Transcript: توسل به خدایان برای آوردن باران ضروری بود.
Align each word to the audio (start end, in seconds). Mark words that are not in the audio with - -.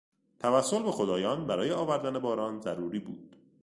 توسل 0.39 0.83
به 0.83 0.91
خدایان 0.91 1.47
برای 1.47 1.71
آوردن 1.71 2.19
باران 2.19 2.61
ضروری 2.61 2.99
بود. 2.99 3.35